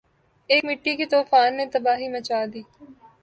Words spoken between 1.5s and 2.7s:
نے تباہی مچا دی